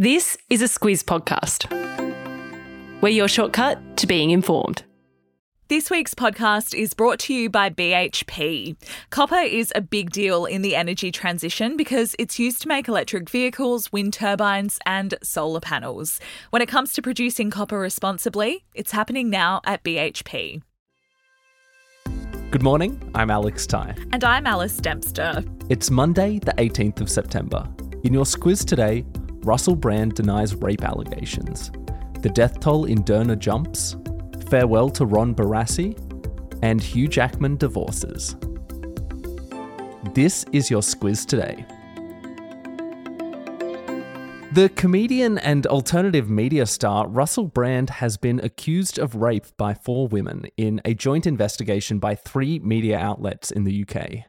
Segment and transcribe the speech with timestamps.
[0.00, 1.70] This is a Squiz podcast.
[3.02, 4.82] We're your shortcut to being informed.
[5.68, 8.76] This week's podcast is brought to you by BHP.
[9.10, 13.28] Copper is a big deal in the energy transition because it's used to make electric
[13.28, 16.18] vehicles, wind turbines, and solar panels.
[16.48, 20.62] When it comes to producing copper responsibly, it's happening now at BHP.
[22.50, 23.96] Good morning, I'm Alex Ty.
[24.14, 25.44] And I'm Alice Dempster.
[25.68, 27.68] It's Monday, the 18th of September.
[28.02, 29.04] In your squiz today,
[29.42, 31.70] Russell Brand denies rape allegations.
[32.20, 33.96] The death toll in Derna jumps.
[34.48, 35.98] Farewell to Ron Barassi.
[36.62, 38.36] And Hugh Jackman divorces.
[40.14, 41.64] This is your squiz today.
[44.52, 50.08] The comedian and alternative media star Russell Brand has been accused of rape by four
[50.08, 54.24] women in a joint investigation by three media outlets in the UK.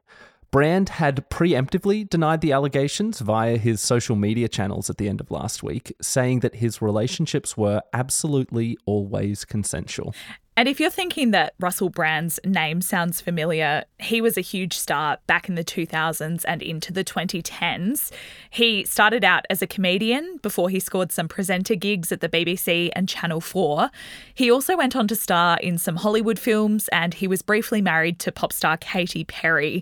[0.51, 5.31] Brand had preemptively denied the allegations via his social media channels at the end of
[5.31, 10.13] last week, saying that his relationships were absolutely always consensual.
[10.57, 15.17] And if you're thinking that Russell Brand's name sounds familiar, he was a huge star
[15.25, 18.11] back in the 2000s and into the 2010s.
[18.49, 22.89] He started out as a comedian before he scored some presenter gigs at the BBC
[22.93, 23.89] and Channel 4.
[24.33, 28.19] He also went on to star in some Hollywood films and he was briefly married
[28.19, 29.81] to pop star Katy Perry.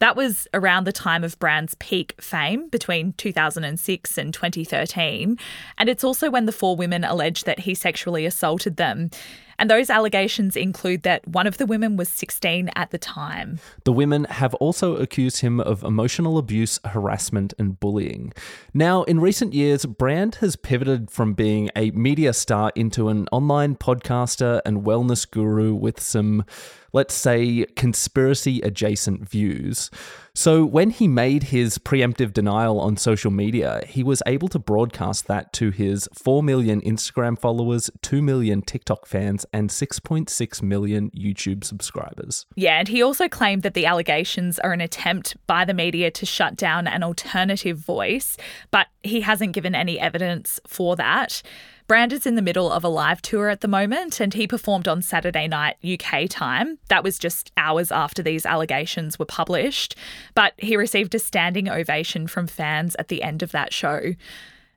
[0.00, 5.38] That was around the time of Brand's peak fame between 2006 and 2013.
[5.76, 9.10] And it's also when the four women alleged that he sexually assaulted them.
[9.58, 13.58] And those allegations include that one of the women was 16 at the time.
[13.82, 18.32] The women have also accused him of emotional abuse, harassment, and bullying.
[18.72, 23.74] Now, in recent years, Brand has pivoted from being a media star into an online
[23.74, 26.44] podcaster and wellness guru with some
[26.92, 29.90] let's say, conspiracy adjacent views.
[30.34, 35.26] So when he made his preemptive denial on social media, he was able to broadcast
[35.26, 41.64] that to his 4 million Instagram followers, 2 million TikTok fans, and 6.6 million YouTube
[41.64, 42.46] subscribers.
[42.54, 46.24] Yeah, and he also claimed that the allegations are an attempt by the media to
[46.24, 48.36] shut down an alternative voice,
[48.70, 51.42] but he hasn't given any evidence for that.
[51.88, 54.86] Brand is in the middle of a live tour at the moment, and he performed
[54.86, 56.76] on Saturday night UK time.
[56.88, 59.96] That was just hours after these allegations were published,
[60.34, 64.12] but he received a standing ovation from fans at the end of that show.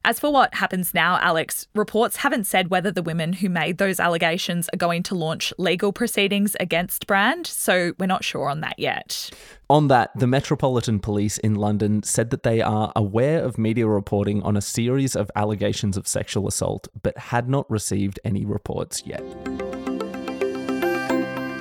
[0.03, 3.99] As for what happens now, Alex, reports haven't said whether the women who made those
[3.99, 8.79] allegations are going to launch legal proceedings against Brand, so we're not sure on that
[8.79, 9.29] yet.
[9.69, 14.41] On that, the Metropolitan Police in London said that they are aware of media reporting
[14.41, 19.21] on a series of allegations of sexual assault, but had not received any reports yet.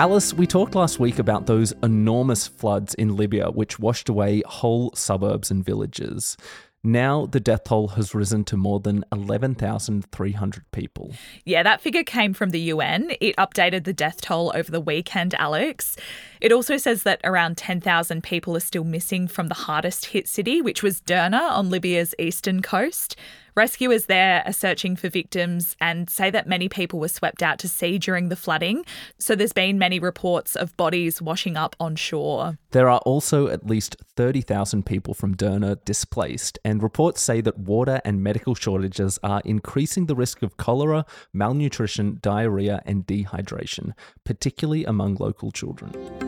[0.01, 4.91] Alice, we talked last week about those enormous floods in Libya which washed away whole
[4.95, 6.39] suburbs and villages.
[6.83, 11.13] Now the death toll has risen to more than 11,300 people.
[11.45, 13.13] Yeah, that figure came from the UN.
[13.21, 15.97] It updated the death toll over the weekend, Alex.
[16.41, 20.63] It also says that around 10,000 people are still missing from the hardest hit city,
[20.63, 23.15] which was Derna on Libya's eastern coast.
[23.57, 27.69] Rescuers there are searching for victims and say that many people were swept out to
[27.69, 28.85] sea during the flooding.
[29.19, 32.59] So there's been many reports of bodies washing up on shore.
[32.71, 38.01] There are also at least 30,000 people from Derna displaced, and reports say that water
[38.05, 43.93] and medical shortages are increasing the risk of cholera, malnutrition, diarrhea, and dehydration,
[44.25, 46.20] particularly among local children.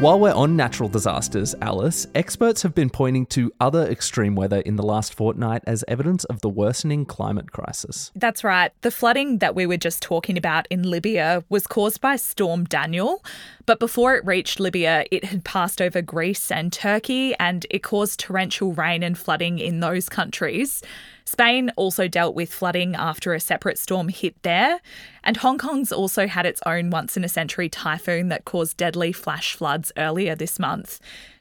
[0.00, 4.76] While we're on natural disasters, Alice, experts have been pointing to other extreme weather in
[4.76, 8.10] the last fortnight as evidence of the worsening climate crisis.
[8.14, 8.72] That's right.
[8.80, 13.22] The flooding that we were just talking about in Libya was caused by Storm Daniel,
[13.66, 18.20] but before it reached Libya, it had passed over Greece and Turkey and it caused
[18.20, 20.82] torrential rain and flooding in those countries.
[21.30, 24.80] Spain also dealt with flooding after a separate storm hit there,
[25.22, 29.12] and Hong Kong's also had its own once in a century typhoon that caused deadly
[29.12, 30.98] flash floods earlier this month.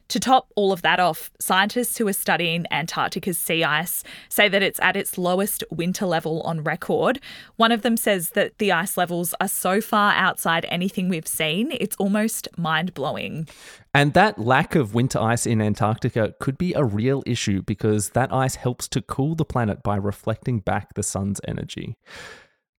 [0.10, 4.64] To top all of that off, scientists who are studying Antarctica's sea ice say that
[4.64, 7.20] it's at its lowest winter level on record.
[7.58, 11.72] One of them says that the ice levels are so far outside anything we've seen,
[11.80, 13.48] it's almost mind blowing.
[13.94, 18.34] And that lack of winter ice in Antarctica could be a real issue because that
[18.34, 21.98] ice helps to cool the planet by reflecting back the sun's energy.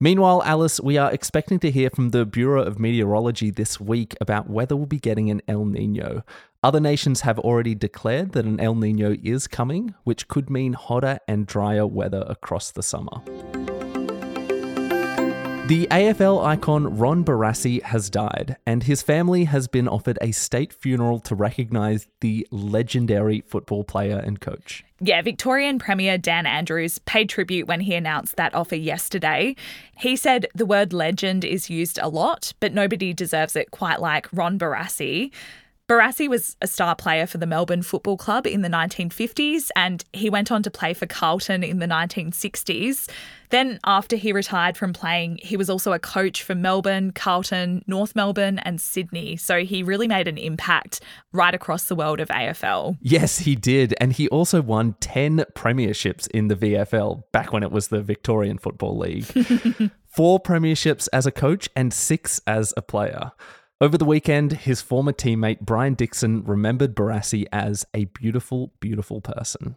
[0.02, 4.49] Meanwhile, Alice, we are expecting to hear from the Bureau of Meteorology this week about
[4.49, 6.25] whether we'll be getting an El Nino.
[6.62, 11.18] Other nations have already declared that an El Nino is coming, which could mean hotter
[11.26, 13.22] and drier weather across the summer.
[15.68, 20.74] The AFL icon Ron Barassi has died, and his family has been offered a state
[20.74, 24.84] funeral to recognise the legendary football player and coach.
[25.00, 29.56] Yeah, Victorian Premier Dan Andrews paid tribute when he announced that offer yesterday.
[29.96, 34.28] He said the word legend is used a lot, but nobody deserves it quite like
[34.30, 35.30] Ron Barassi.
[35.90, 40.31] Barassi was a star player for the Melbourne Football Club in the 1950s and he
[40.31, 43.10] went on to play for Carlton in the 1960s.
[43.48, 48.14] Then, after he retired from playing, he was also a coach for Melbourne, Carlton, North
[48.14, 49.37] Melbourne, and Sydney.
[49.37, 51.00] So he really made an impact
[51.32, 52.96] right across the world of AFL.
[53.00, 53.93] Yes, he did.
[54.00, 58.58] And he also won 10 premierships in the VFL back when it was the Victorian
[58.58, 59.25] Football League.
[60.06, 63.32] Four premierships as a coach and six as a player.
[63.82, 69.77] Over the weekend, his former teammate Brian Dixon remembered Barassi as a beautiful, beautiful person.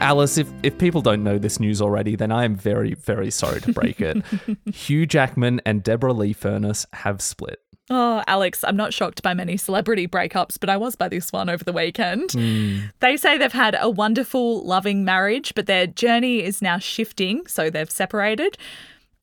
[0.00, 3.60] Alice, if, if people don't know this news already, then I am very, very sorry
[3.60, 4.22] to break it.
[4.74, 7.60] Hugh Jackman and Deborah Lee Furness have split.
[7.92, 11.50] Oh, Alex, I'm not shocked by many celebrity breakups, but I was by this one
[11.50, 12.30] over the weekend.
[12.30, 12.92] Mm.
[13.00, 17.68] They say they've had a wonderful, loving marriage, but their journey is now shifting, so
[17.68, 18.56] they've separated.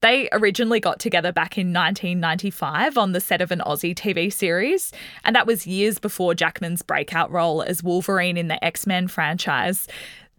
[0.01, 4.91] They originally got together back in 1995 on the set of an Aussie TV series,
[5.23, 9.87] and that was years before Jackman's breakout role as Wolverine in the X Men franchise.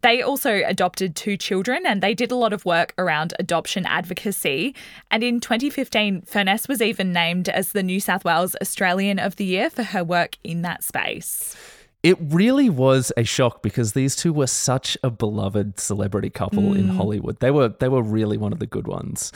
[0.01, 4.75] They also adopted two children and they did a lot of work around adoption advocacy.
[5.11, 9.45] And in 2015, Furness was even named as the New South Wales Australian of the
[9.45, 11.57] Year for her work in that space.
[12.05, 16.79] It really was a shock because these two were such a beloved celebrity couple mm.
[16.79, 17.41] in Hollywood.
[17.41, 19.33] They were they were really one of the good ones.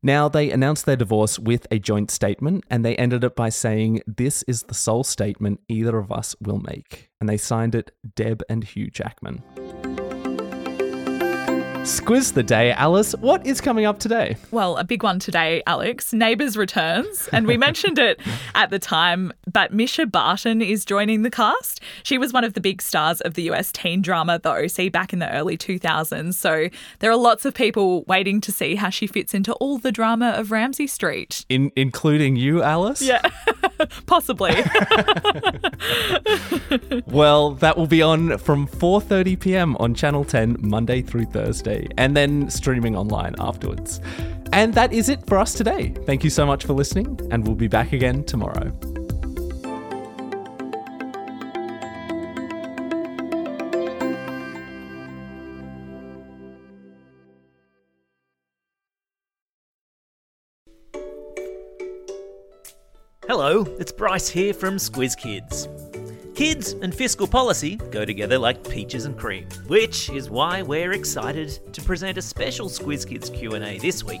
[0.00, 4.02] Now, they announced their divorce with a joint statement, and they ended it by saying,
[4.06, 7.10] This is the sole statement either of us will make.
[7.20, 9.42] And they signed it Deb and Hugh Jackman.
[11.88, 13.14] Squiz the day, Alice.
[13.14, 14.36] What is coming up today?
[14.50, 16.12] Well, a big one today, Alex.
[16.12, 18.20] Neighbours returns, and we mentioned it
[18.54, 21.80] at the time, but Mischa Barton is joining the cast.
[22.02, 25.14] She was one of the big stars of the US teen drama The OC back
[25.14, 26.34] in the early 2000s.
[26.34, 26.68] So
[26.98, 30.32] there are lots of people waiting to see how she fits into all the drama
[30.32, 33.00] of Ramsay Street, in- including you, Alice.
[33.00, 33.22] Yeah,
[34.06, 34.50] possibly.
[37.06, 39.74] well, that will be on from 4:30 p.m.
[39.76, 44.00] on Channel 10 Monday through Thursday and then streaming online afterwards.
[44.52, 45.94] And that is it for us today.
[46.06, 48.72] Thank you so much for listening, and we'll be back again tomorrow.
[63.28, 65.68] Hello, it's Bryce here from Squiz Kids.
[66.38, 71.58] Kids and fiscal policy go together like peaches and cream, which is why we're excited
[71.72, 74.20] to present a special Squiz Kids Q&A this week